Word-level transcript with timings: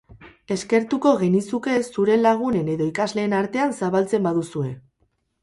Eskertuko 0.53 1.11
genizuke 1.19 1.75
zure 1.89 2.15
lagunen 2.23 2.73
edo 2.77 2.89
ikasleen 2.93 3.37
artean 3.43 3.77
zabaltzen 3.83 4.27
baduzue. 4.31 4.75